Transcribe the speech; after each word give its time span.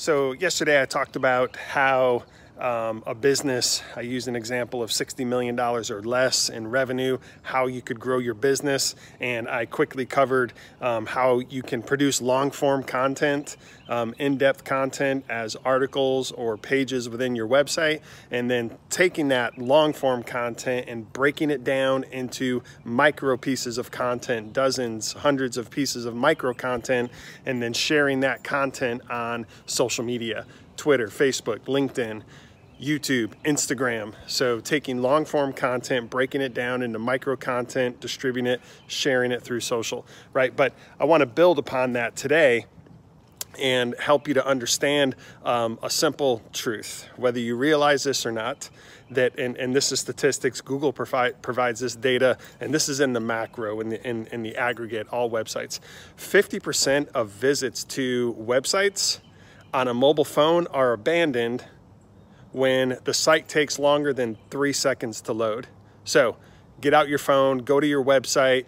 So 0.00 0.32
yesterday 0.32 0.80
I 0.80 0.86
talked 0.86 1.14
about 1.14 1.56
how 1.56 2.22
um, 2.60 3.02
a 3.06 3.14
business, 3.14 3.82
I 3.96 4.02
used 4.02 4.28
an 4.28 4.36
example 4.36 4.82
of 4.82 4.90
$60 4.90 5.26
million 5.26 5.58
or 5.58 5.82
less 6.02 6.48
in 6.48 6.68
revenue, 6.68 7.18
how 7.42 7.66
you 7.66 7.80
could 7.80 7.98
grow 7.98 8.18
your 8.18 8.34
business. 8.34 8.94
And 9.18 9.48
I 9.48 9.66
quickly 9.66 10.04
covered 10.04 10.52
um, 10.80 11.06
how 11.06 11.38
you 11.38 11.62
can 11.62 11.82
produce 11.82 12.20
long 12.20 12.50
form 12.50 12.82
content, 12.82 13.56
um, 13.88 14.14
in-depth 14.18 14.64
content 14.64 15.24
as 15.28 15.56
articles 15.64 16.32
or 16.32 16.56
pages 16.56 17.08
within 17.08 17.34
your 17.34 17.48
website. 17.48 18.00
And 18.30 18.50
then 18.50 18.76
taking 18.90 19.28
that 19.28 19.58
long 19.58 19.92
form 19.92 20.22
content 20.22 20.86
and 20.88 21.10
breaking 21.12 21.50
it 21.50 21.64
down 21.64 22.04
into 22.04 22.62
micro 22.84 23.36
pieces 23.36 23.78
of 23.78 23.90
content, 23.90 24.52
dozens, 24.52 25.14
hundreds 25.14 25.56
of 25.56 25.70
pieces 25.70 26.04
of 26.04 26.14
micro 26.14 26.52
content, 26.52 27.10
and 27.46 27.62
then 27.62 27.72
sharing 27.72 28.20
that 28.20 28.44
content 28.44 29.00
on 29.10 29.46
social 29.64 30.04
media, 30.04 30.44
Twitter, 30.76 31.08
Facebook, 31.08 31.60
LinkedIn, 31.60 32.22
YouTube, 32.80 33.32
Instagram. 33.44 34.14
So 34.26 34.60
taking 34.60 35.02
long 35.02 35.24
form 35.24 35.52
content, 35.52 36.10
breaking 36.10 36.40
it 36.40 36.54
down 36.54 36.82
into 36.82 36.98
micro 36.98 37.36
content, 37.36 38.00
distributing 38.00 38.50
it, 38.50 38.60
sharing 38.86 39.32
it 39.32 39.42
through 39.42 39.60
social, 39.60 40.06
right? 40.32 40.54
But 40.54 40.72
I 40.98 41.04
want 41.04 41.20
to 41.20 41.26
build 41.26 41.58
upon 41.58 41.92
that 41.92 42.16
today 42.16 42.66
and 43.58 43.94
help 43.98 44.28
you 44.28 44.34
to 44.34 44.46
understand 44.46 45.16
um, 45.44 45.78
a 45.82 45.90
simple 45.90 46.40
truth, 46.52 47.08
whether 47.16 47.38
you 47.38 47.56
realize 47.56 48.04
this 48.04 48.24
or 48.24 48.32
not, 48.32 48.70
that, 49.10 49.38
and, 49.38 49.56
and 49.56 49.74
this 49.74 49.92
is 49.92 50.00
statistics, 50.00 50.60
Google 50.60 50.92
provide, 50.92 51.42
provides 51.42 51.80
this 51.80 51.96
data, 51.96 52.38
and 52.60 52.72
this 52.72 52.88
is 52.88 53.00
in 53.00 53.12
the 53.12 53.20
macro, 53.20 53.80
in 53.80 53.90
the, 53.90 54.08
in, 54.08 54.26
in 54.28 54.42
the 54.42 54.56
aggregate, 54.56 55.08
all 55.08 55.28
websites. 55.28 55.80
50% 56.16 57.08
of 57.08 57.28
visits 57.28 57.84
to 57.84 58.34
websites 58.38 59.18
on 59.74 59.88
a 59.88 59.94
mobile 59.94 60.24
phone 60.24 60.66
are 60.68 60.92
abandoned 60.92 61.64
when 62.52 62.98
the 63.04 63.14
site 63.14 63.48
takes 63.48 63.78
longer 63.78 64.12
than 64.12 64.36
three 64.50 64.72
seconds 64.72 65.20
to 65.22 65.32
load. 65.32 65.68
So 66.04 66.36
get 66.80 66.94
out 66.94 67.08
your 67.08 67.18
phone, 67.18 67.58
go 67.58 67.80
to 67.80 67.86
your 67.86 68.04
website, 68.04 68.64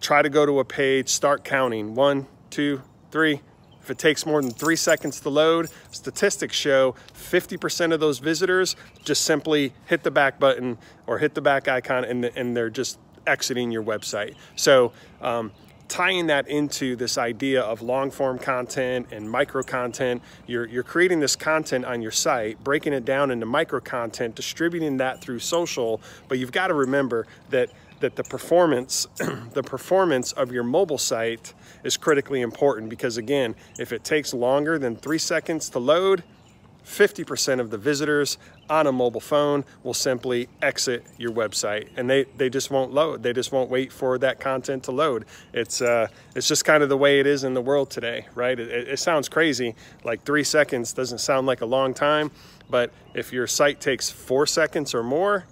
try 0.00 0.22
to 0.22 0.28
go 0.28 0.46
to 0.46 0.58
a 0.60 0.64
page, 0.64 1.08
start 1.08 1.44
counting. 1.44 1.94
One, 1.94 2.26
two, 2.50 2.82
three. 3.10 3.40
If 3.80 3.90
it 3.90 3.98
takes 3.98 4.26
more 4.26 4.42
than 4.42 4.50
three 4.50 4.74
seconds 4.74 5.20
to 5.20 5.30
load, 5.30 5.68
statistics 5.92 6.56
show 6.56 6.96
50% 7.14 7.92
of 7.92 8.00
those 8.00 8.18
visitors 8.18 8.74
just 9.04 9.22
simply 9.22 9.72
hit 9.86 10.02
the 10.02 10.10
back 10.10 10.40
button 10.40 10.78
or 11.06 11.18
hit 11.18 11.34
the 11.34 11.40
back 11.40 11.68
icon 11.68 12.04
and, 12.04 12.24
and 12.24 12.56
they're 12.56 12.68
just 12.68 12.98
exiting 13.28 13.70
your 13.70 13.84
website. 13.84 14.34
So 14.56 14.92
um, 15.20 15.52
tying 15.88 16.26
that 16.26 16.48
into 16.48 16.96
this 16.96 17.18
idea 17.18 17.62
of 17.62 17.82
long 17.82 18.10
form 18.10 18.38
content 18.38 19.08
and 19.12 19.30
micro 19.30 19.62
content. 19.62 20.22
You're, 20.46 20.66
you're 20.66 20.82
creating 20.82 21.20
this 21.20 21.36
content 21.36 21.84
on 21.84 22.02
your 22.02 22.10
site, 22.10 22.62
breaking 22.62 22.92
it 22.92 23.04
down 23.04 23.30
into 23.30 23.46
micro 23.46 23.80
content, 23.80 24.34
distributing 24.34 24.96
that 24.98 25.20
through 25.20 25.38
social, 25.38 26.00
but 26.28 26.38
you've 26.38 26.52
got 26.52 26.68
to 26.68 26.74
remember 26.74 27.26
that 27.50 27.70
that 28.00 28.14
the 28.14 28.24
performance 28.24 29.06
the 29.54 29.62
performance 29.62 30.32
of 30.32 30.52
your 30.52 30.62
mobile 30.62 30.98
site 30.98 31.54
is 31.82 31.96
critically 31.96 32.42
important 32.42 32.90
because 32.90 33.16
again 33.16 33.54
if 33.78 33.90
it 33.90 34.04
takes 34.04 34.34
longer 34.34 34.78
than 34.78 34.96
three 34.96 35.18
seconds 35.18 35.70
to 35.70 35.78
load 35.78 36.22
50% 36.86 37.58
of 37.58 37.70
the 37.70 37.78
visitors 37.78 38.38
on 38.70 38.86
a 38.86 38.92
mobile 38.92 39.20
phone 39.20 39.64
will 39.82 39.94
simply 39.94 40.48
exit 40.62 41.04
your 41.18 41.32
website 41.32 41.88
and 41.96 42.08
they, 42.08 42.24
they 42.36 42.48
just 42.48 42.70
won't 42.70 42.92
load. 42.92 43.22
They 43.22 43.32
just 43.32 43.50
won't 43.50 43.68
wait 43.68 43.92
for 43.92 44.18
that 44.18 44.38
content 44.38 44.84
to 44.84 44.92
load. 44.92 45.24
It's, 45.52 45.82
uh, 45.82 46.06
it's 46.34 46.46
just 46.46 46.64
kind 46.64 46.82
of 46.82 46.88
the 46.88 46.96
way 46.96 47.18
it 47.18 47.26
is 47.26 47.42
in 47.42 47.54
the 47.54 47.60
world 47.60 47.90
today, 47.90 48.26
right? 48.34 48.58
It, 48.58 48.88
it 48.88 48.98
sounds 48.98 49.28
crazy, 49.28 49.74
like 50.04 50.22
three 50.22 50.44
seconds 50.44 50.92
doesn't 50.92 51.18
sound 51.18 51.46
like 51.46 51.60
a 51.60 51.66
long 51.66 51.92
time, 51.92 52.30
but 52.70 52.92
if 53.14 53.32
your 53.32 53.48
site 53.48 53.80
takes 53.80 54.08
four 54.08 54.46
seconds 54.46 54.94
or 54.94 55.02
more, 55.02 55.44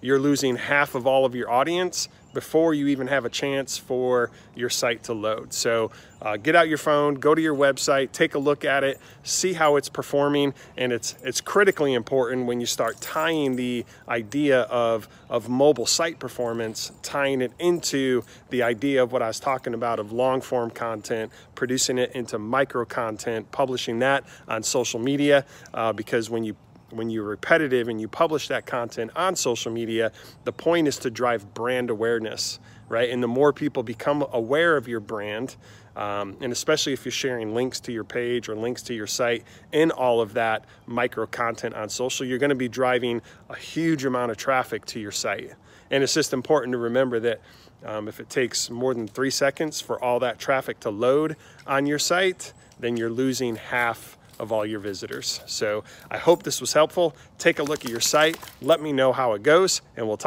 you're 0.00 0.18
losing 0.18 0.56
half 0.56 0.94
of 0.94 1.06
all 1.06 1.24
of 1.24 1.34
your 1.34 1.50
audience 1.50 2.08
before 2.32 2.74
you 2.74 2.88
even 2.88 3.06
have 3.06 3.24
a 3.24 3.30
chance 3.30 3.78
for 3.78 4.30
your 4.54 4.70
site 4.70 5.04
to 5.04 5.12
load. 5.12 5.52
So 5.52 5.90
uh, 6.20 6.36
get 6.36 6.56
out 6.56 6.68
your 6.68 6.78
phone, 6.78 7.14
go 7.14 7.34
to 7.34 7.40
your 7.40 7.54
website, 7.54 8.12
take 8.12 8.34
a 8.34 8.38
look 8.38 8.64
at 8.64 8.82
it, 8.82 8.98
see 9.22 9.52
how 9.52 9.76
it's 9.76 9.88
performing, 9.88 10.52
and 10.76 10.92
it's 10.92 11.14
it's 11.22 11.40
critically 11.40 11.94
important 11.94 12.46
when 12.46 12.60
you 12.60 12.66
start 12.66 13.00
tying 13.00 13.56
the 13.56 13.84
idea 14.08 14.62
of 14.62 15.08
of 15.30 15.48
mobile 15.48 15.86
site 15.86 16.18
performance, 16.18 16.90
tying 17.02 17.40
it 17.40 17.52
into 17.58 18.24
the 18.50 18.62
idea 18.62 19.02
of 19.02 19.12
what 19.12 19.22
I 19.22 19.28
was 19.28 19.38
talking 19.38 19.74
about 19.74 20.00
of 20.00 20.10
long 20.10 20.40
form 20.40 20.70
content, 20.70 21.30
producing 21.54 21.98
it 21.98 22.12
into 22.12 22.38
micro 22.38 22.84
content, 22.84 23.50
publishing 23.52 24.00
that 24.00 24.24
on 24.48 24.62
social 24.62 24.98
media, 24.98 25.44
uh, 25.72 25.92
because 25.92 26.28
when 26.28 26.42
you 26.42 26.56
when 26.90 27.10
you're 27.10 27.24
repetitive 27.24 27.88
and 27.88 28.00
you 28.00 28.08
publish 28.08 28.48
that 28.48 28.66
content 28.66 29.10
on 29.14 29.36
social 29.36 29.72
media, 29.72 30.12
the 30.44 30.52
point 30.52 30.88
is 30.88 30.98
to 30.98 31.10
drive 31.10 31.54
brand 31.54 31.90
awareness, 31.90 32.58
right? 32.88 33.10
And 33.10 33.22
the 33.22 33.28
more 33.28 33.52
people 33.52 33.82
become 33.82 34.26
aware 34.32 34.76
of 34.76 34.88
your 34.88 35.00
brand, 35.00 35.56
um, 35.96 36.36
and 36.40 36.52
especially 36.52 36.92
if 36.92 37.04
you're 37.04 37.12
sharing 37.12 37.54
links 37.54 37.80
to 37.80 37.92
your 37.92 38.04
page 38.04 38.48
or 38.48 38.56
links 38.56 38.82
to 38.82 38.94
your 38.94 39.06
site 39.06 39.44
in 39.72 39.90
all 39.90 40.20
of 40.20 40.34
that 40.34 40.64
micro 40.86 41.26
content 41.26 41.74
on 41.74 41.88
social, 41.88 42.24
you're 42.24 42.38
going 42.38 42.50
to 42.50 42.56
be 42.56 42.68
driving 42.68 43.20
a 43.50 43.56
huge 43.56 44.04
amount 44.04 44.30
of 44.30 44.36
traffic 44.36 44.84
to 44.86 45.00
your 45.00 45.12
site. 45.12 45.52
And 45.90 46.04
it's 46.04 46.14
just 46.14 46.32
important 46.32 46.72
to 46.72 46.78
remember 46.78 47.18
that 47.20 47.40
um, 47.84 48.08
if 48.08 48.20
it 48.20 48.28
takes 48.28 48.70
more 48.70 48.92
than 48.92 49.06
three 49.06 49.30
seconds 49.30 49.80
for 49.80 50.02
all 50.02 50.20
that 50.20 50.38
traffic 50.38 50.80
to 50.80 50.90
load 50.90 51.36
on 51.66 51.86
your 51.86 51.98
site, 51.98 52.52
then 52.78 52.96
you're 52.96 53.10
losing 53.10 53.56
half 53.56 54.17
of 54.38 54.52
all 54.52 54.66
your 54.66 54.80
visitors. 54.80 55.40
So 55.46 55.84
I 56.10 56.18
hope 56.18 56.42
this 56.42 56.60
was 56.60 56.72
helpful. 56.72 57.16
Take 57.38 57.58
a 57.58 57.62
look 57.62 57.84
at 57.84 57.90
your 57.90 58.00
site. 58.00 58.36
Let 58.60 58.82
me 58.82 58.92
know 58.92 59.12
how 59.12 59.32
it 59.32 59.42
goes 59.42 59.80
and 59.96 60.06
we'll 60.06 60.16
talk 60.16 60.26